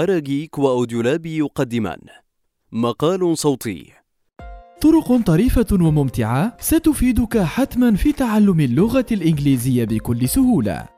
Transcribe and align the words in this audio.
أراجيك 0.00 0.58
وأوديولاب 0.58 1.26
يقدمان 1.26 1.98
مقال 2.72 3.38
صوتي 3.38 3.92
طرق 4.80 5.16
طريفة 5.26 5.66
وممتعة 5.72 6.56
ستفيدك 6.60 7.38
حتما 7.38 7.96
في 7.96 8.12
تعلم 8.12 8.60
اللغة 8.60 9.06
الإنجليزية 9.12 9.84
بكل 9.84 10.28
سهولة. 10.28 10.88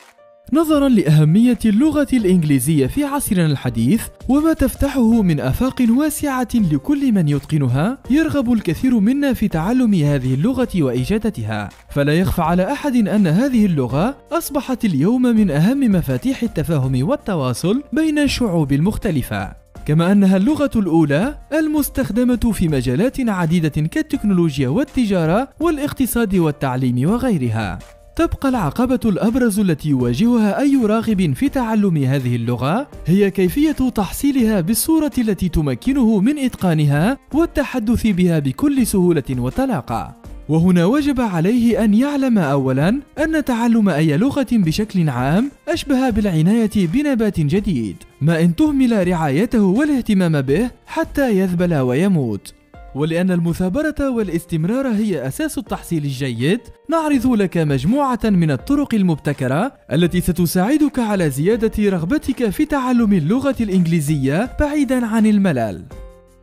نظرا 0.53 0.89
لأهمية 0.89 1.59
اللغة 1.65 2.07
الإنجليزية 2.13 2.87
في 2.87 3.05
عصرنا 3.05 3.47
الحديث 3.47 4.03
وما 4.29 4.53
تفتحه 4.53 5.23
من 5.23 5.41
آفاق 5.41 5.83
واسعة 5.91 6.49
لكل 6.55 7.13
من 7.13 7.29
يتقنها، 7.29 7.99
يرغب 8.11 8.53
الكثير 8.53 9.01
منا 9.01 9.33
في 9.33 9.49
تعلم 9.49 9.95
هذه 9.95 10.35
اللغة 10.35 10.69
وإجادتها، 10.77 11.69
فلا 11.91 12.19
يخفى 12.19 12.43
على 12.43 12.73
أحد 12.73 12.97
أن 12.97 13.27
هذه 13.27 13.67
اللغة 13.67 14.17
أصبحت 14.33 14.85
اليوم 14.85 15.23
من 15.23 15.51
أهم 15.51 15.81
مفاتيح 15.81 16.43
التفاهم 16.43 17.09
والتواصل 17.09 17.83
بين 17.93 18.19
الشعوب 18.19 18.73
المختلفة. 18.73 19.53
كما 19.87 20.13
أنها 20.13 20.37
اللغة 20.37 20.71
الأولى 20.77 21.39
المستخدمة 21.53 22.53
في 22.53 22.69
مجالات 22.69 23.21
عديدة 23.21 23.69
كالتكنولوجيا 23.69 24.69
والتجارة 24.69 25.49
والاقتصاد 25.61 26.35
والتعليم 26.35 27.11
وغيرها. 27.11 27.79
تبقى 28.17 28.49
العقبة 28.49 29.01
الأبرز 29.05 29.61
التي 29.61 29.89
يواجهها 29.89 30.61
أي 30.61 30.77
راغب 30.77 31.33
في 31.35 31.49
تعلم 31.49 31.97
هذه 31.97 32.37
اللغة 32.37 32.89
هي 33.07 33.31
كيفية 33.31 33.73
تحصيلها 33.73 34.61
بالصورة 34.61 35.13
التي 35.19 35.49
تمكنه 35.49 36.21
من 36.21 36.39
إتقانها 36.39 37.19
والتحدث 37.35 38.07
بها 38.07 38.39
بكل 38.39 38.87
سهولة 38.87 39.23
وطلاقة. 39.31 40.17
وهنا 40.49 40.85
وجب 40.85 41.21
عليه 41.21 41.85
أن 41.85 41.95
يعلم 41.95 42.39
أولا 42.39 43.01
أن 43.19 43.45
تعلم 43.45 43.89
أي 43.89 44.17
لغة 44.17 44.47
بشكل 44.53 45.09
عام 45.09 45.51
أشبه 45.69 46.11
بالعناية 46.11 46.71
بنبات 46.77 47.41
جديد 47.41 47.97
ما 48.21 48.41
إن 48.41 48.57
تهمل 48.57 49.09
رعايته 49.09 49.63
والاهتمام 49.63 50.41
به 50.41 50.71
حتى 50.87 51.39
يذبل 51.39 51.75
ويموت 51.75 52.55
ولأن 52.95 53.31
المثابرة 53.31 54.11
والاستمرار 54.11 54.89
هي 54.89 55.27
أساس 55.29 55.59
التحصيل 55.59 56.05
الجيد، 56.05 56.61
نعرض 56.91 57.27
لك 57.27 57.59
مجموعة 57.59 58.21
من 58.25 58.51
الطرق 58.51 58.95
المبتكرة 58.95 59.73
التي 59.93 60.21
ستساعدك 60.21 60.99
على 60.99 61.31
زيادة 61.31 61.91
رغبتك 61.91 62.51
في 62.51 62.65
تعلم 62.65 63.13
اللغة 63.13 63.57
الإنجليزية 63.61 64.57
بعيدًا 64.61 65.07
عن 65.07 65.27
الملل. 65.27 65.85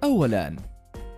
أولاً، 0.04 0.56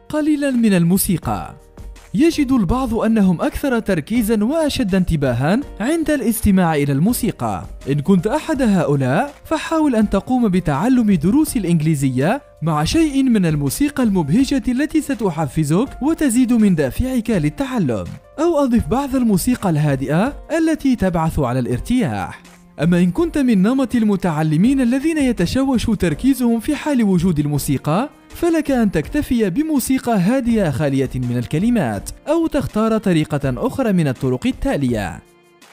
قليلاً 0.09 0.51
من 0.51 0.73
الموسيقى. 0.73 1.70
يجد 2.13 2.51
البعض 2.51 2.93
أنهم 2.93 3.41
أكثر 3.41 3.79
تركيزا 3.79 4.43
وأشد 4.43 4.95
انتباها 4.95 5.59
عند 5.79 6.09
الاستماع 6.09 6.75
إلى 6.75 6.93
الموسيقى. 6.93 7.63
إن 7.89 7.99
كنت 7.99 8.27
أحد 8.27 8.61
هؤلاء 8.61 9.33
فحاول 9.45 9.95
أن 9.95 10.09
تقوم 10.09 10.49
بتعلم 10.49 11.11
دروس 11.11 11.57
الإنجليزية 11.57 12.41
مع 12.61 12.83
شيء 12.83 13.23
من 13.23 13.45
الموسيقى 13.45 14.03
المبهجة 14.03 14.63
التي 14.67 15.01
ستحفزك 15.01 15.87
وتزيد 16.01 16.53
من 16.53 16.75
دافعك 16.75 17.29
للتعلم. 17.29 18.05
أو 18.39 18.63
أضف 18.63 18.87
بعض 18.87 19.15
الموسيقى 19.15 19.69
الهادئة 19.69 20.33
التي 20.57 20.95
تبعث 20.95 21.39
على 21.39 21.59
الارتياح. 21.59 22.50
أما 22.81 22.99
إن 22.99 23.11
كنت 23.11 23.37
من 23.37 23.61
نمط 23.61 23.95
المتعلمين 23.95 24.81
الذين 24.81 25.17
يتشوش 25.17 25.85
تركيزهم 25.85 26.59
في 26.59 26.75
حال 26.75 27.03
وجود 27.03 27.39
الموسيقى 27.39 28.09
فلك 28.29 28.71
أن 28.71 28.91
تكتفي 28.91 29.49
بموسيقى 29.49 30.19
هادئة 30.19 30.71
خالية 30.71 31.09
من 31.15 31.38
الكلمات 31.38 32.09
أو 32.27 32.47
تختار 32.47 32.97
طريقة 32.97 33.67
أخرى 33.67 33.93
من 33.93 34.07
الطرق 34.07 34.47
التالية. 34.47 35.19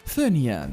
ثانياً 0.06 0.70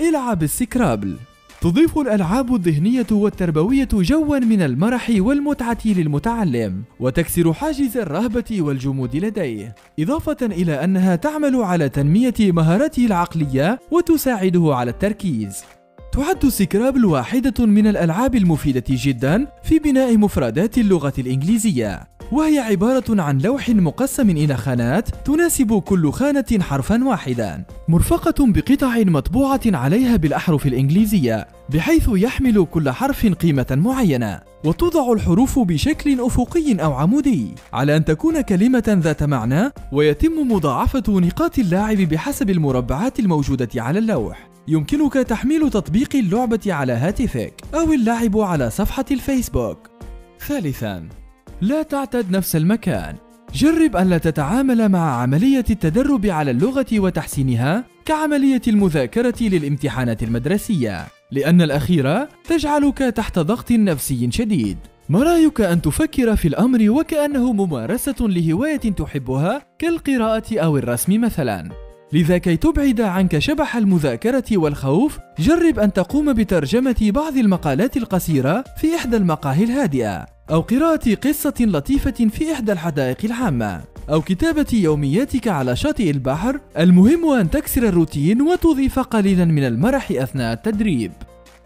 إلعب 0.00 0.42
السكرابل. 0.42 1.16
تضيف 1.60 1.98
الألعاب 1.98 2.54
الذهنية 2.54 3.06
والتربوية 3.10 3.88
جوا 3.92 4.38
من 4.38 4.62
المرح 4.62 5.10
والمتعة 5.18 5.78
للمتعلم 5.84 6.82
وتكسر 7.00 7.52
حاجز 7.52 7.96
الرهبة 7.96 8.62
والجمود 8.62 9.16
لديه. 9.16 9.74
إضافة 10.00 10.36
إلى 10.42 10.84
أنها 10.84 11.16
تعمل 11.16 11.56
على 11.56 11.88
تنمية 11.88 12.34
مهاراته 12.40 13.06
العقلية 13.06 13.78
وتساعده 13.90 14.74
على 14.74 14.90
التركيز. 14.90 15.64
تعد 16.12 16.48
سكرابل 16.48 17.04
واحدة 17.04 17.66
من 17.66 17.86
الألعاب 17.86 18.34
المفيدة 18.34 18.84
جدا 18.88 19.46
في 19.62 19.78
بناء 19.78 20.16
مفردات 20.16 20.78
اللغة 20.78 21.12
الإنجليزية. 21.18 22.15
وهي 22.32 22.58
عبارة 22.58 23.22
عن 23.22 23.38
لوح 23.38 23.68
مقسم 23.68 24.30
إلى 24.30 24.56
خانات 24.56 25.08
تناسب 25.26 25.78
كل 25.78 26.12
خانة 26.12 26.44
حرفا 26.60 27.04
واحدا. 27.04 27.64
مرفقة 27.88 28.46
بقطع 28.46 28.98
مطبوعة 28.98 29.60
عليها 29.66 30.16
بالأحرف 30.16 30.66
الإنجليزية 30.66 31.48
بحيث 31.70 32.08
يحمل 32.12 32.66
كل 32.70 32.90
حرف 32.90 33.26
قيمة 33.26 33.66
معينة 33.70 34.40
وتوضع 34.64 35.12
الحروف 35.12 35.58
بشكل 35.58 36.20
أفقي 36.20 36.74
أو 36.74 36.92
عمودي. 36.92 37.54
على 37.72 37.96
أن 37.96 38.04
تكون 38.04 38.40
كلمة 38.40 38.98
ذات 39.02 39.22
معنى 39.22 39.72
ويتم 39.92 40.52
مضاعفة 40.52 41.04
نقاط 41.08 41.58
اللاعب 41.58 41.96
بحسب 41.96 42.50
المربعات 42.50 43.20
الموجودة 43.20 43.68
على 43.76 43.98
اللوح. 43.98 44.48
يمكنك 44.68 45.12
تحميل 45.12 45.70
تطبيق 45.70 46.16
اللعبة 46.16 46.60
على 46.66 46.92
هاتفك 46.92 47.54
أو 47.74 47.92
اللعب 47.92 48.38
على 48.38 48.70
صفحة 48.70 49.04
الفيسبوك. 49.10 49.90
ثالثا 50.48 51.08
لا 51.60 51.82
تعتد 51.82 52.30
نفس 52.30 52.56
المكان. 52.56 53.14
جرب 53.54 53.96
ألا 53.96 54.18
تتعامل 54.18 54.88
مع 54.88 55.20
عملية 55.22 55.64
التدرب 55.70 56.26
على 56.26 56.50
اللغة 56.50 56.86
وتحسينها 56.92 57.84
كعملية 58.04 58.62
المذاكرة 58.68 59.34
للامتحانات 59.40 60.22
المدرسية. 60.22 61.06
لأن 61.32 61.62
الأخيرة 61.62 62.28
تجعلك 62.48 62.98
تحت 62.98 63.38
ضغط 63.38 63.72
نفسي 63.72 64.30
شديد. 64.30 64.78
ما 65.08 65.22
رأيك 65.22 65.60
أن 65.60 65.82
تفكر 65.82 66.36
في 66.36 66.48
الأمر 66.48 66.90
وكأنه 66.90 67.52
ممارسة 67.52 68.16
لهواية 68.20 68.76
تحبها 68.76 69.62
كالقراءة 69.78 70.58
أو 70.58 70.76
الرسم 70.76 71.20
مثلا؟ 71.20 71.68
لذا 72.12 72.38
كي 72.38 72.56
تبعد 72.56 73.00
عنك 73.00 73.38
شبح 73.38 73.76
المذاكرة 73.76 74.44
والخوف 74.52 75.18
جرب 75.38 75.78
أن 75.78 75.92
تقوم 75.92 76.32
بترجمة 76.32 77.10
بعض 77.14 77.36
المقالات 77.36 77.96
القصيرة 77.96 78.64
في 78.80 78.96
إحدى 78.96 79.16
المقاهي 79.16 79.64
الهادئة. 79.64 80.35
أو 80.50 80.60
قراءة 80.60 81.14
قصة 81.14 81.54
لطيفة 81.60 82.10
في 82.10 82.52
إحدى 82.52 82.72
الحدائق 82.72 83.16
العامة 83.24 83.80
أو 84.10 84.22
كتابة 84.22 84.66
يومياتك 84.72 85.48
على 85.48 85.76
شاطئ 85.76 86.10
البحر 86.10 86.60
المهم 86.78 87.30
أن 87.30 87.50
تكسر 87.50 87.88
الروتين 87.88 88.42
وتضيف 88.42 88.98
قليلا 88.98 89.44
من 89.44 89.64
المرح 89.64 90.10
أثناء 90.10 90.52
التدريب. 90.52 91.12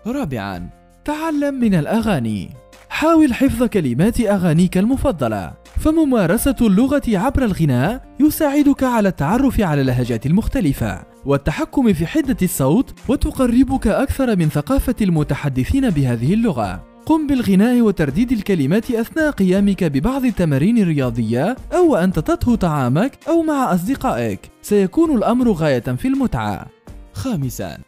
رابعا 0.07 0.71
تعلم 1.05 1.55
من 1.55 1.75
الأغاني. 1.75 2.51
حاول 2.89 3.35
حفظ 3.35 3.63
كلمات 3.63 4.21
أغانيك 4.21 4.79
المفضلة. 4.79 5.53
فممارسة 5.79 6.57
اللغة 6.61 7.03
عبر 7.09 7.45
الغناء 7.45 8.05
يساعدك 8.21 8.83
على 8.83 9.09
التعرف 9.09 9.61
على 9.61 9.81
اللهجات 9.81 10.27
المختلفة 10.27 11.03
والتحكم 11.25 11.93
في 11.93 12.07
حدة 12.07 12.37
الصوت 12.43 12.95
وتقربك 13.09 13.87
أكثر 13.87 14.37
من 14.37 14.49
ثقافة 14.49 14.95
المتحدثين 15.01 15.91
بهذه 15.91 16.35
اللغة. 16.35 16.90
قم 17.07 17.27
بالغناء 17.27 17.81
وترديد 17.81 18.33
الكلمات 18.33 18.91
أثناء 18.91 19.31
قيامك 19.31 19.85
ببعض 19.85 20.25
التمارين 20.25 20.79
الرياضية 20.79 21.57
أو 21.73 21.93
وأنت 21.93 22.19
تطهو 22.19 22.55
طعامك 22.55 23.19
أو 23.29 23.43
مع 23.43 23.75
أصدقائك. 23.75 24.41
سيكون 24.63 25.17
الأمر 25.17 25.53
غاية 25.53 25.81
في 25.81 26.09
المتعة. 26.09 26.67
خامسا 27.13 27.79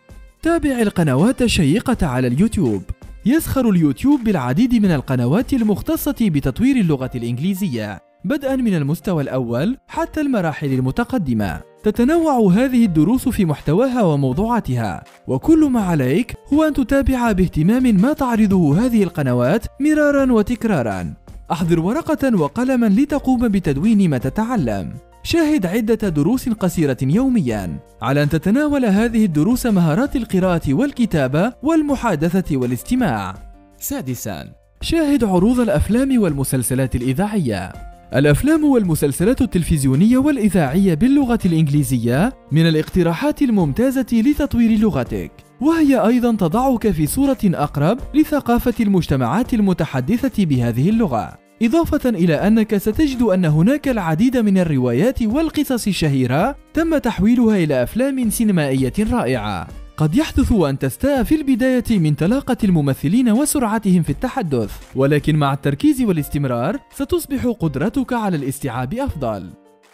تابع 0.42 0.82
القنوات 0.82 1.42
الشيقة 1.42 2.06
على 2.06 2.26
اليوتيوب. 2.26 2.82
يزخر 3.26 3.70
اليوتيوب 3.70 4.24
بالعديد 4.24 4.74
من 4.74 4.90
القنوات 4.90 5.52
المختصة 5.52 6.16
بتطوير 6.20 6.76
اللغة 6.76 7.10
الإنجليزية 7.14 8.00
بدءا 8.24 8.56
من 8.56 8.74
المستوى 8.74 9.22
الأول 9.22 9.76
حتى 9.88 10.20
المراحل 10.20 10.72
المتقدمة. 10.72 11.71
تتنوع 11.84 12.52
هذه 12.52 12.84
الدروس 12.84 13.28
في 13.28 13.44
محتواها 13.44 14.02
وموضوعاتها. 14.02 15.04
وكل 15.26 15.64
ما 15.64 15.80
عليك 15.80 16.34
هو 16.52 16.64
أن 16.64 16.74
تتابع 16.74 17.32
باهتمام 17.32 17.82
ما 17.82 18.12
تعرضه 18.12 18.86
هذه 18.86 19.02
القنوات 19.02 19.66
مرارا 19.80 20.32
وتكرارا. 20.32 21.14
أحضر 21.52 21.80
ورقة 21.80 22.36
وقلما 22.36 22.86
لتقوم 22.86 23.48
بتدوين 23.48 24.10
ما 24.10 24.18
تتعلم. 24.18 24.92
شاهد 25.22 25.66
عدة 25.66 26.08
دروس 26.08 26.48
قصيرة 26.48 26.96
يوميا. 27.02 27.78
على 28.02 28.22
أن 28.22 28.28
تتناول 28.28 28.84
هذه 28.84 29.24
الدروس 29.24 29.66
مهارات 29.66 30.16
القراءة 30.16 30.74
والكتابة 30.74 31.52
والمحادثة 31.62 32.56
والاستماع. 32.56 33.34
سادسا. 33.78 34.52
شاهد 34.80 35.24
عروض 35.24 35.60
الأفلام 35.60 36.22
والمسلسلات 36.22 36.96
الإذاعية. 36.96 37.91
الأفلام 38.14 38.64
والمسلسلات 38.64 39.40
التلفزيونية 39.40 40.18
والإذاعية 40.18 40.94
باللغة 40.94 41.38
الإنجليزية 41.46 42.32
من 42.52 42.68
الاقتراحات 42.68 43.42
الممتازة 43.42 44.06
لتطوير 44.12 44.78
لغتك. 44.78 45.32
وهي 45.60 46.06
أيضا 46.06 46.36
تضعك 46.36 46.90
في 46.90 47.06
صورة 47.06 47.38
أقرب 47.44 47.98
لثقافة 48.14 48.74
المجتمعات 48.80 49.54
المتحدثة 49.54 50.44
بهذه 50.44 50.88
اللغة. 50.88 51.38
إضافة 51.62 52.10
إلى 52.10 52.34
أنك 52.34 52.76
ستجد 52.76 53.22
أن 53.22 53.44
هناك 53.44 53.88
العديد 53.88 54.36
من 54.36 54.58
الروايات 54.58 55.22
والقصص 55.22 55.86
الشهيرة 55.86 56.56
تم 56.74 56.98
تحويلها 56.98 57.56
إلى 57.56 57.82
أفلام 57.82 58.30
سينمائية 58.30 58.92
رائعة. 59.12 59.81
قد 60.02 60.14
يحدث 60.14 60.52
أن 60.52 60.78
تستاء 60.78 61.22
في 61.22 61.34
البداية 61.34 61.98
من 61.98 62.14
طلاقة 62.14 62.56
الممثلين 62.64 63.30
وسرعتهم 63.30 64.02
في 64.02 64.10
التحدث 64.10 64.72
ولكن 64.96 65.36
مع 65.36 65.52
التركيز 65.52 66.02
والاستمرار 66.02 66.78
ستصبح 66.94 67.46
قدرتك 67.46 68.12
على 68.12 68.36
الاستيعاب 68.36 68.94
أفضل. 68.94 69.50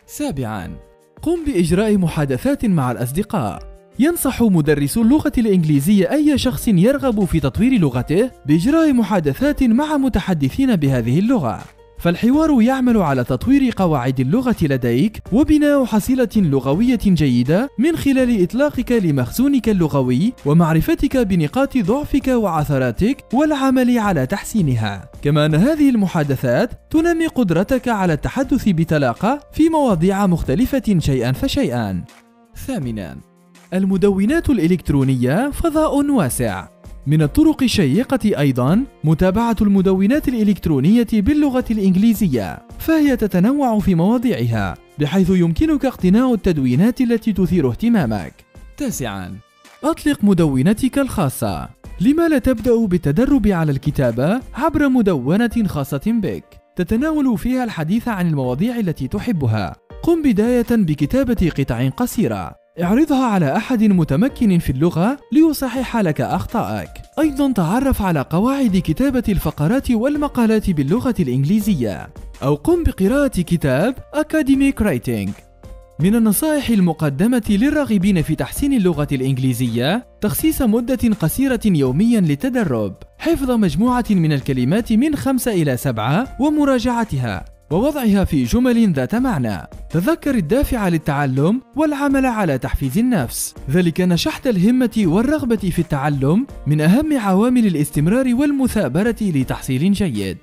سابعا 0.07 0.77
قم 1.23 1.45
بإجراء 1.47 1.97
محادثات 1.97 2.65
مع 2.65 2.93
الأصدقاء. 2.93 3.63
ينصح 3.99 4.43
مدرس 4.43 4.99
اللغة 4.99 5.33
الإنجليزية 5.39 6.13
أي 6.13 6.39
شخص 6.39 6.69
يرغب 6.69 7.25
في 7.25 7.41
تطوير 7.41 7.81
لغته 7.81 8.31
بإجراء 8.47 8.93
محادثات 8.93 9.63
مع 9.63 9.97
متحدثين 9.97 10.77
بهذه 10.77 11.19
اللغة. 11.19 11.78
فالحوار 11.99 12.63
يعمل 12.63 12.97
على 12.97 13.25
تطوير 13.25 13.73
قواعد 13.77 14.21
اللغة 14.21 14.57
لديك 14.63 15.23
وبناء 15.33 15.85
حصيلة 15.85 16.29
لغوية 16.37 16.99
جيدة 17.05 17.71
من 17.79 17.97
خلال 17.97 18.43
إطلاقك 18.43 18.93
لمخزونك 18.93 19.69
اللغوي 19.69 20.33
ومعرفتك 20.47 21.17
بنقاط 21.17 21.79
ضعفك 21.79 22.29
وعثراتك 22.29 23.25
والعمل 23.33 23.99
على 23.99 24.27
تحسينها. 24.27 25.11
كما 25.23 25.47
أن 25.47 25.55
هذه 25.55 25.91
المحادثات 25.91 26.71
تنمي 26.91 27.27
قدرتك 27.27 27.89
على 27.89 28.13
التحدث 28.13 28.65
بطلاقة 28.67 29.41
في 29.53 29.69
مواضيع 29.69 30.27
مختلفة 30.27 30.99
شيئا 30.99 31.33
فشيئا. 31.33 32.05
ثامنا 32.67 33.17
المدونات 33.75 34.51
الإلكترونية 34.51 35.51
فضاء 35.51 36.11
واسع 36.11 36.78
من 37.09 37.23
الطرق 37.23 37.63
الشيقة 37.63 38.39
أيضا 38.39 38.85
متابعة 39.05 39.57
المدونات 39.63 40.29
الإلكترونية 40.29 41.07
باللغة 41.13 41.65
الإنجليزية 41.71 42.59
فهي 42.79 43.17
تتنوع 43.17 43.79
في 43.79 43.95
مواضيعها 43.95 44.75
بحيث 44.99 45.31
يمكنك 45.31 45.85
اقتناء 45.85 46.35
التدوينات 46.35 47.01
التي 47.01 47.33
تثير 47.33 47.71
اهتمامك. 47.71 48.35
تاسعا 48.77 49.37
أطلق 49.85 50.25
مدونتك 50.25 50.99
الخاصة. 50.99 51.69
لما 52.01 52.29
لا 52.29 52.39
تبدأ 52.39 52.87
بالتدرب 52.87 53.47
على 53.47 53.73
الكتابة 53.73 54.41
عبر 54.55 54.89
مدونة 54.89 55.65
خاصة 55.67 56.03
بك؟ 56.07 56.45
تتناول 56.77 57.39
فيها 57.39 57.65
الحديث 57.65 58.09
عن 58.09 58.27
المواضيع 58.27 58.79
التي 58.79 59.09
تحبها. 59.09 59.77
قم 60.03 60.23
بداية 60.23 60.67
بكتابة 60.71 61.53
قطع 61.59 61.89
قصيرة. 61.89 62.55
اعرضها 62.83 63.27
على 63.27 63.57
أحد 63.57 63.85
متمكن 63.85 64.59
في 64.59 64.71
اللغة 64.71 65.19
ليصحح 65.33 65.97
لك 65.97 66.21
أخطائك. 66.21 66.91
أيضا 67.19 67.53
تعرف 67.53 68.03
على 68.03 68.21
قواعد 68.21 68.77
كتابة 68.77 69.23
الفقرات 69.29 69.91
والمقالات 69.91 70.71
باللغة 70.71 71.15
الإنجليزية. 71.21 72.09
أو 72.43 72.55
قم 72.55 72.83
بقراءة 72.83 73.41
كتاب 73.41 73.95
Academic 74.17 74.85
Writing. 74.85 75.31
من 76.01 76.15
النصائح 76.15 76.69
المقدمة 76.69 77.43
للراغبين 77.49 78.23
في 78.23 78.35
تحسين 78.35 78.73
اللغة 78.73 79.09
الإنجليزية 79.13 80.07
تخصيص 80.21 80.63
مدة 80.63 81.15
قصيرة 81.21 81.61
يوميا 81.65 82.21
للتدرب، 82.21 82.95
حفظ 83.19 83.51
مجموعة 83.51 84.05
من 84.11 84.33
الكلمات 84.33 84.93
من 84.93 85.17
خمسة 85.17 85.53
إلى 85.53 85.77
سبعة 85.77 86.37
ومراجعتها، 86.41 87.45
ووضعها 87.71 88.25
في 88.25 88.45
جمل 88.45 88.93
ذات 88.93 89.15
معنى. 89.15 89.69
تذكر 89.91 90.35
الدافع 90.35 90.89
للتعلم 90.89 91.63
والعمل 91.77 92.27
على 92.27 92.59
تحفيز 92.59 92.99
النفس. 92.99 93.55
ذلك 93.71 94.01
نشحت 94.01 94.47
الهمة 94.47 94.91
والرغبة 94.99 95.57
في 95.57 95.79
التعلم 95.79 96.47
من 96.67 96.81
أهم 96.81 97.19
عوامل 97.19 97.67
الاستمرار 97.67 98.35
والمثابرة 98.35 99.17
لتحصيل 99.21 99.93
جيد. 99.93 100.39